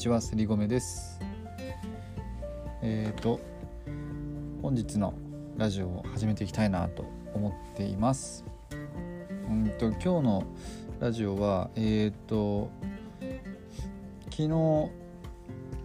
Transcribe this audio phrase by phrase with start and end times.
[0.00, 1.20] ちはすりごめです。
[2.80, 3.38] えっ、ー、と
[4.62, 5.12] 本日の
[5.58, 7.04] ラジオを始めていきたいなと
[7.34, 8.46] 思っています。
[9.50, 10.44] うんと今日の
[11.00, 12.70] ラジオはえっ、ー、と
[14.30, 14.90] 昨日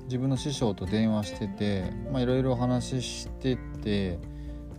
[0.05, 4.17] 自分の師匠と電話しててまあいろいろお話ししてて、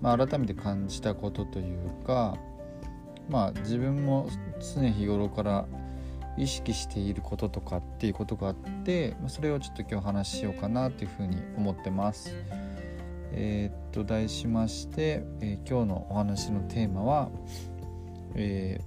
[0.01, 2.39] まあ、改めて感じたことというか
[3.29, 4.31] まあ自分も
[4.75, 5.67] 常日頃から
[6.37, 12.35] 意識していることとかっていうことがあってそれをちょっと今日話しようかなというふうに思ってます。
[13.33, 17.31] えー、っと題しまして、えー、今日のお話のテーマは、
[18.35, 18.81] え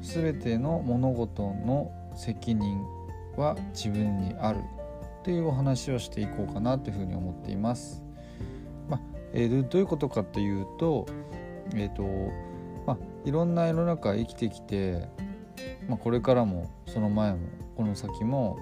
[0.00, 2.82] ー、全ての物事の責任
[3.36, 4.60] は自分にある
[5.22, 8.02] というお話をしていこうかなというふうに思っています。
[8.88, 9.00] まあ
[9.32, 11.06] えー、どういうことかというと,、
[11.74, 12.02] えーと
[12.86, 15.08] まあ、いろんな世の中生きてきて
[15.88, 17.38] まあ、これからもその前も
[17.76, 18.58] この先も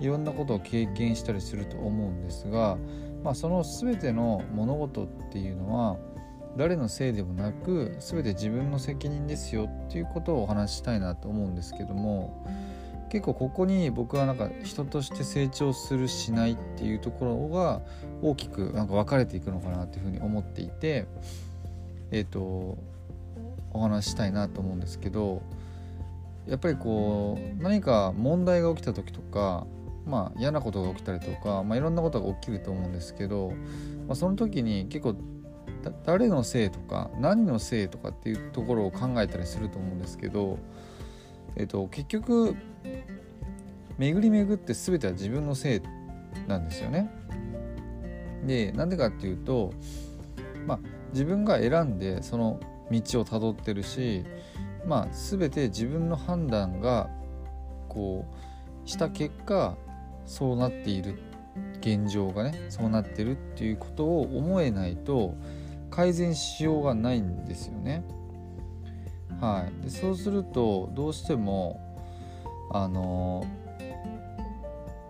[0.00, 2.78] いろんなことを経験したりすると思うんですが、
[3.24, 5.96] まあ、その全ての物事っていうのは
[6.56, 12.46] 誰のせいでもなく全て自分の責任ですよっていうことをお話ししたいなと思うんですけども
[13.10, 17.80] 結構ここに僕はなんか人として成長するしないっていうところが
[18.22, 21.06] 大きくなんか分かれていくのかなというふうに思っていて
[22.12, 22.78] えっ、ー、と
[23.72, 25.42] お話ししたいなと思うんですけど
[26.46, 29.66] やっぱりこう何か問題が起きた時とか
[30.06, 33.52] まあ嫌なことが起きたりとか、まあ、いろんなことが起きると思うんですけど、
[34.06, 35.16] まあ、その時に結構
[36.04, 40.58] 誰のせいとか何のせいとかっていうところを考えたりすると思うんですけど、
[41.56, 42.56] えっと、結局
[43.98, 45.80] 巡り巡って全ては自分のせい
[46.48, 47.10] なんですよね。
[48.46, 49.72] でなんでかっていうと、
[50.66, 50.78] まあ、
[51.12, 52.58] 自分が選んでその
[52.90, 54.24] 道をたどってるし
[54.86, 57.08] まあ全て自分の判断が
[57.88, 58.24] こ
[58.84, 59.76] うした結果
[60.24, 61.18] そうなっている
[61.80, 65.34] 現状がねそうなってるっていうことを思えないと
[65.90, 68.04] 改善しようがないんですよね。
[69.40, 71.80] はい、でそうするとどうしても
[72.72, 73.44] あの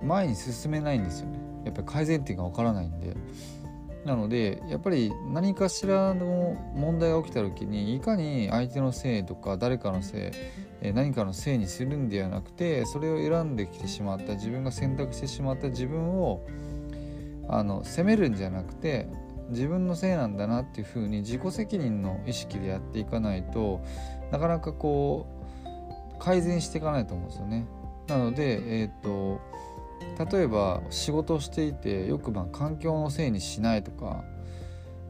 [0.03, 1.39] 前に進めないんですよね。
[1.65, 3.15] やっぱり改善点がわからないんで。
[4.05, 10.33] なのでやっぱり何かしらの問題が起きた時にいかに相手のせいとか誰かのせ
[10.83, 16.43] い何かのせいにするんではなくてそれを選んできてしまった自分が選択してしまった自分を
[17.49, 19.07] あの責めるんじゃなくて
[19.51, 23.81] 自分のせいなんだなっていうふうに自己責任の意識でやっていかないと
[24.31, 25.27] なかなかこ
[26.17, 27.67] う改善していかないと思うんですよね。
[28.07, 29.41] なので、えーと
[30.19, 34.25] 例えば仕事をしていてよくまあ環境のせいにしないとか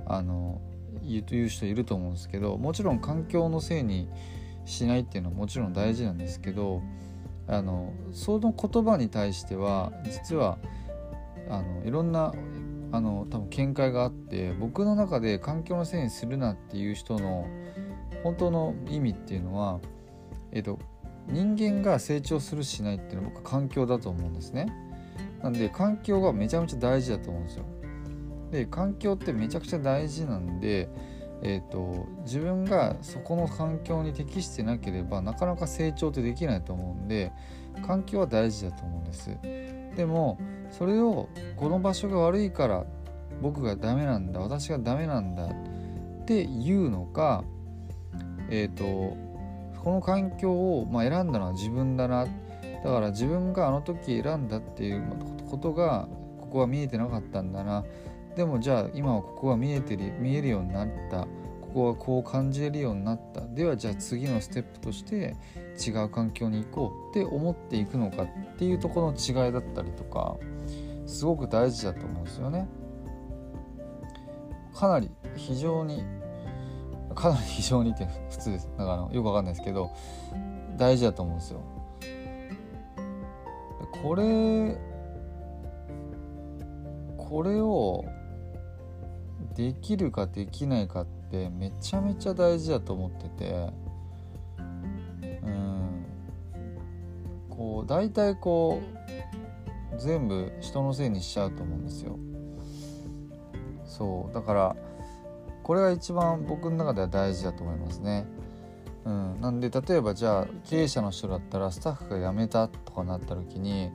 [0.06, 0.60] あの
[1.02, 4.08] 言う人いると思うんですけどもちろん環境のせいに
[4.64, 6.82] しないっていうのはもちろん大事なんですけど
[7.48, 10.58] あのその言葉に対しては実は
[11.48, 12.32] あのいろんな
[12.92, 17.46] あの多分見解があって僕の中で環境のせいにするなっていう人の
[18.22, 19.80] 本当の意味っていうのは、
[20.52, 20.78] えっと、
[21.28, 24.66] 人間が成長するしないっていうのは僕は環境だと思うんですね。
[25.42, 27.64] なんで環境がめちゃめちゃ大事だと思うんですよ。
[28.50, 30.88] で環境ってめちゃくちゃ大事なんで、
[31.42, 37.32] えーと、自分がそこの環境に適してなければなかなか成長ってできないと思うんで
[37.86, 39.38] 環境は大事だと思うんです。
[39.96, 40.38] でも
[40.70, 42.84] それをこの場所が悪いから
[43.40, 47.44] 僕がダメなんだ私がダメなんだっていうのか
[48.50, 49.16] えっ、ー、と
[49.82, 52.49] この環境を、まあ、選んだのは自分だなって
[52.84, 55.02] だから自分があの時選んだっていう
[55.50, 56.08] ことが
[56.40, 57.84] ここは見えてなかったんだな
[58.36, 61.26] でもじゃあ今はここが見えてる見えるようになった
[61.60, 65.36] ここはこう感じれるようになったではじゃあ次のステップとして
[65.78, 70.36] 違う環境に行こうって思っていくのかっていうところの違いだったりとか
[71.06, 72.68] すごく大事だと思うんですよね。
[74.74, 76.04] かなり非常に
[77.14, 79.90] かなり非常にって普通ですだからよくわかんないですけど
[80.76, 81.60] 大事だと思うんですよ。
[84.02, 84.78] これ
[87.16, 88.04] これを
[89.54, 93.72] できるかできないかってめちゃめちゃ大事だと思ってて
[95.44, 96.04] うん
[97.48, 98.80] こう大体こ
[99.94, 102.18] う全部人のせいにしちゃうと思うんですよ。
[103.84, 104.76] そうだから
[105.62, 108.26] これが一番僕の中では大事だと思いますね。
[109.04, 113.90] うん、なんで例えばじゃあ経営者の人だったらスタッフが辞めたとかなった時に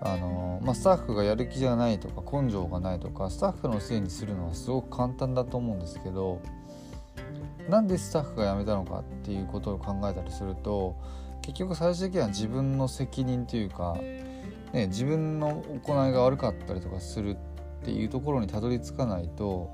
[0.00, 6.40] あの、まあ、スタッフがやる気じゃないとか根性がないとかスタッフのせいにするのはすごく簡単だと思うんですけど
[7.68, 10.96] なんでスタッフが辞めたのかっていうことを考えたりすると
[11.42, 13.96] 結局最終的には自分の責任というか、
[14.72, 19.70] ね、自分の行いが悪かったりとかするっていうところにたどり着かないと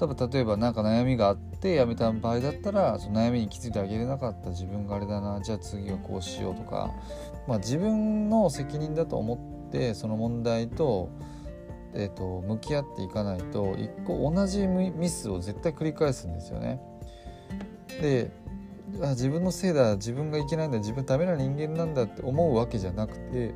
[0.00, 6.90] 多分例えば何か悩みがあって辞めた場合だったらその悩みに気づいてあげれなかった自分があれだなじゃあ次はこうしようとか、
[7.46, 11.10] まあ、自分の責任だと思ってその問題と,、
[11.92, 16.80] えーと、向き合っていかないと一個同じミスを絶対繰り返すんですよね。
[18.00, 18.30] で
[19.10, 23.54] 自分のせいだ自分がいけないんだ自分ダメな人間なんだって思うわけじゃなくて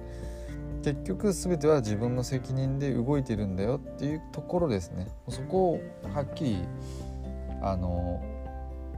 [0.84, 5.81] 結局全ては自分の責任で動いてるんだよっていうところですねそこを
[6.14, 6.58] はっきり
[7.62, 8.22] あの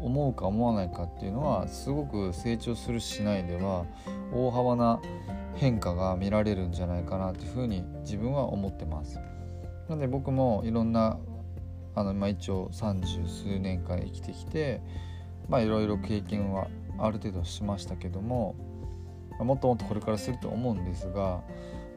[0.00, 3.87] 思うか思わないかっていうのはすごく成長するしないでは
[4.35, 5.00] 大幅な
[5.55, 9.21] 変化が見られるんじゃないかなというふうに自分は思ってます。
[9.88, 11.19] なので僕もいろんな
[11.94, 14.83] あの、まあ、一応三十数年間生きてきて
[15.49, 16.67] まあいろいろ経験は
[16.99, 18.56] ある程度しましたけども
[19.38, 21.43] もっともっとこれからすると思うんですが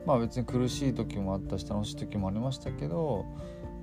[0.05, 3.25] まあ別に苦しい時もあったし楽しい時もありましたけど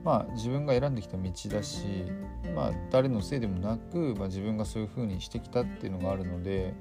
[0.05, 2.05] まあ自分が選んできた道だし
[2.55, 6.75] まあ誰のせいでもなく、まあ、自分がそういう風にしてきたっていうのがあるので、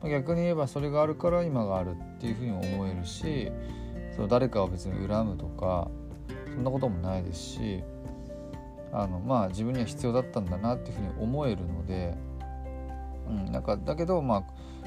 [0.00, 3.50] まあ、逆に言えばそれがあるから今があるっていう風に思えるし
[4.14, 5.88] その誰かを別に恨むとか
[6.54, 7.82] そんなこともないですし
[8.92, 12.14] あのまあ自分には必要だったんだなっていうふうに思えるので、
[13.28, 14.44] うん、なんかだけどまあ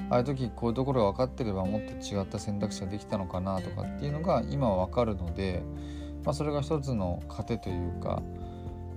[0.09, 5.63] ああいう時こういうところが分かってればもっと違った選択肢ができたのかなとかっていうのが今は分かるので、
[6.23, 8.21] まあ、それが一つの糧というか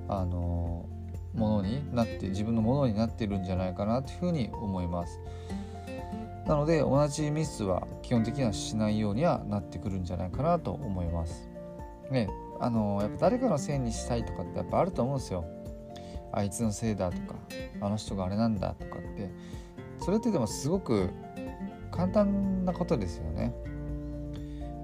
[0.09, 0.87] あの
[1.35, 5.21] ものになって自分のものになっているんじゃないかなというふうに思います。
[6.47, 11.49] なので同じミスは基本的にはしないようにはなってくるんじゃないかなと思います。
[12.11, 12.29] ね、
[12.59, 15.45] あのやっぱ誰かのせいにしたいとかってやっぱあると思うんですよ。
[16.33, 17.35] あいつのせいだとか
[17.81, 19.31] あの人があれなんだとかって
[20.09, 21.11] それってでもすごく
[21.91, 23.53] 簡単なことですよね。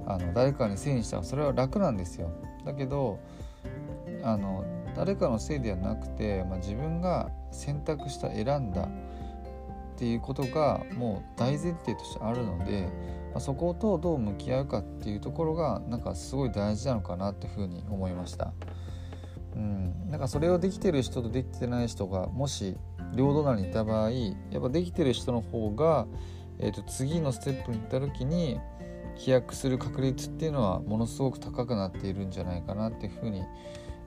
[0.07, 2.31] あの誰かにせいにしたらそれは楽なんですよ。
[2.67, 3.19] だけど
[4.23, 8.89] あの誰かのせいではなくて、まあ、自分が選択した選んだっ
[9.97, 12.83] ていうことがもう大前提としてあるので、
[13.33, 18.53] まあ、そことどう向き合うかっていうところがなんかすごい大事なのかなっていうふうに思いました。
[19.55, 22.77] うん、なんかそれをできてる人とできてない人がもし
[23.15, 26.07] 両隣にいた場合やっぱできてる人の方が、
[26.59, 28.61] えー、と次のステップに行った時に
[29.17, 33.43] 飛躍する確率っていうのはものすごく高くなっているんじゃないかなっていうふうに、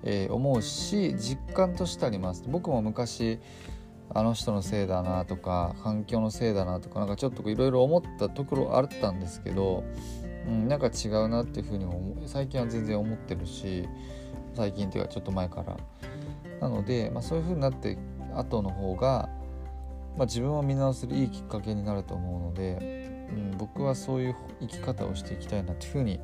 [0.03, 2.43] えー、思うし実感としてあります。
[2.47, 3.39] 僕も昔
[4.09, 9.83] あの人のせいだなとか環境のせいだなとかなんかちょっといろいろ思ったところあったんですけど、
[10.47, 13.87] うん、なんか違うなっていうふうにも最近は全然思ってるし
[14.53, 15.77] 最近っていうかちょっと前から。
[16.59, 17.97] なので、まあ、そういうふうになって
[18.37, 19.29] 後の方が、
[20.17, 26.19] まあ、自分を見直すいいきっかけになると思うので、うん、僕はそういう生き方をしていきたいなというふうに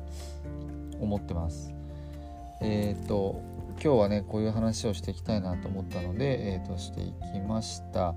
[1.00, 1.74] 思ってます。
[2.60, 3.42] えっ、ー、と
[3.82, 8.14] 今日はねこういう話をしていきたいなと思ったので、えー、としていきました。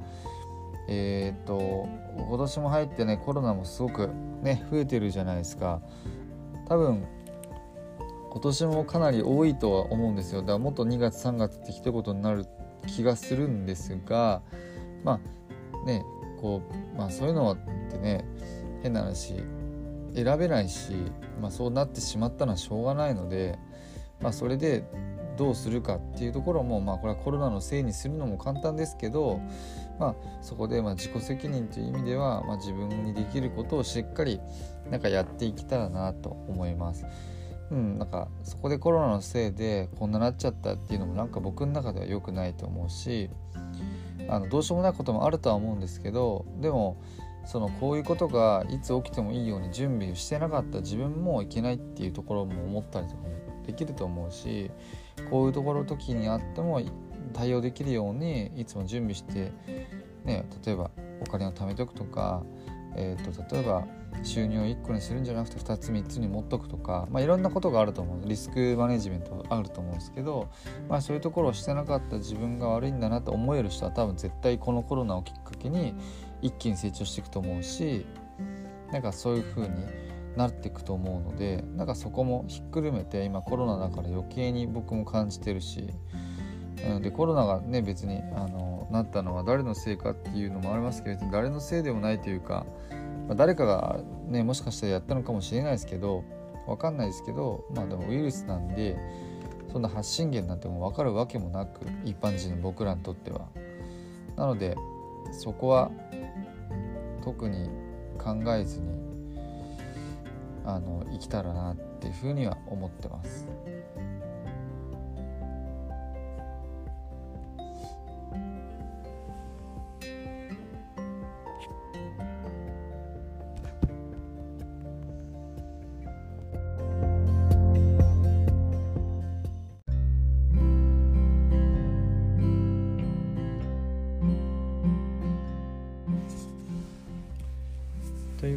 [0.87, 4.09] えっ、ー、と今年も入ってねコロナもすごく
[4.41, 5.81] ね増えてるじゃないですか。
[6.67, 7.05] 多分
[8.29, 12.45] 今年もかなり多いとは思うんですよだからもっと2月3月って一言になる
[12.87, 14.41] 気がするんですが
[15.03, 15.19] ま
[15.73, 16.03] あね
[16.41, 16.61] こ
[16.95, 17.57] う、まあ、そういうのっ
[17.91, 18.25] てね
[18.81, 19.35] 変な話
[20.15, 20.93] 選べないし、
[21.41, 23.59] まあ、そうなってしまったのはしょうがないので、
[24.21, 24.83] まあ、それで
[25.37, 29.39] どうするかっていうところも、まあ、これはコロナのせいにするのも簡単ですけど、
[29.99, 34.39] まあ、そこでま自己責任という意味では、ま、自分にできることをしっかり
[34.89, 37.05] なんかやっていけたらなと思います。
[37.71, 43.29] うん、なんかそこでコロナのせいでこんななっちゃったっていうのもなんか僕の中では良くないと思うし
[44.29, 47.01] あのどうしようもないこともあるとは思うんですけどでも
[47.45, 53.29] そのこういうことがいつ起きてもいいように準備してなかった自分もいけないっていうところも思ったりとかも
[53.65, 54.69] できると思うし
[55.29, 56.81] こういうところ時にあっても
[57.33, 59.51] 対応できるようにいつも準備して、
[60.25, 62.43] ね、例えばお金を貯めておくとか、
[62.95, 63.85] えーと例えば
[64.23, 68.27] 収入を1個にするんじゃなくて2つ3つに持っとくとか、まあ、いろんなことがあると思う。
[68.27, 70.49] リスクマネジメントあると思うんですけど、
[70.89, 75.93] まあ、そういうところをしてなかった自分が悪いんだなと思える人は多分絶対このコロナをきっかけに
[76.41, 78.05] 一気に成長していくと思うし、
[78.91, 79.75] なんかそういう風に
[80.35, 85.89] なっていくと思うのでなんかそこもひっくるめて今コロナだから余計に僕も感じてるし、
[86.87, 92.65] うん、でコロナがね別にあのなったのは誰のせいかっていうのもありますけど誰のせいでもないというか、
[93.27, 96.23] まあ、誰かがねもしかしたらやったのかもしれないですけど
[96.65, 98.97] 分かんないですけどまあでもウイルスなんで
[99.71, 103.47] そんな発信源なんてもう分かるわけもなく一般人の僕らにとっては。
[104.35, 104.77] なので
[105.31, 105.91] そこは
[107.23, 107.69] 特に
[108.17, 109.07] 考えずに
[110.63, 113.47] あの生きたらなっていうふうには思ってます。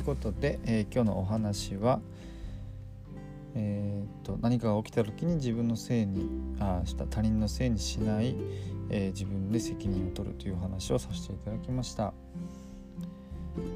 [0.01, 2.01] いうことで、えー、今日のお話は、
[3.55, 6.29] えーと、何かが起きた時に自分のせいに
[6.59, 8.35] あした他人のせいにしない、
[8.89, 12.13] えー、自分で責任を取るという話をさせていただきました。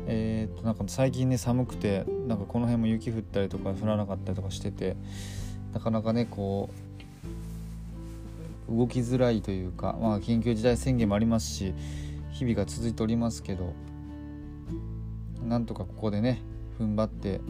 [0.07, 4.97] えーと、となんか最近ね寒くてなんかこの辺も雪降ったりとか降らなかったりとかしてて
[5.73, 6.71] なかなかねこ
[8.71, 11.75] う動きづらいというか、まあ、緊急事態宣言もありますし
[12.31, 13.75] 日々が続いておりますけど
[15.45, 16.43] なんとかここでね
[16.79, 17.41] 踏ん張って、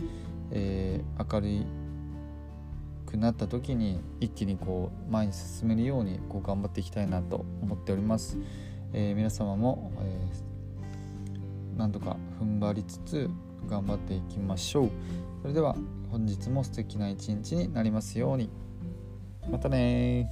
[0.50, 1.66] えー、明る
[3.06, 8.38] くなった時に一気にこう前に進めるようにこう頑張っていきたいなと思っております。
[8.92, 13.30] えー、皆様も、えー、なんとか踏ん張りつつ
[13.68, 14.90] 頑張っていきましょう。
[15.42, 15.76] それでは
[16.10, 18.50] 本日も素敵な一日になりますように。
[19.50, 20.30] またね